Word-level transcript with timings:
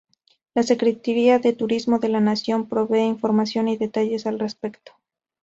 La 0.55 0.63
Secretaría 0.63 1.37
de 1.37 1.53
Turismo 1.53 1.99
de 1.99 2.09
la 2.09 2.19
Nación, 2.21 2.67
provee 2.67 3.03
información 3.05 3.67
y 3.67 3.77
detalles 3.77 4.25
al 4.25 4.39
respecto. 4.39 4.93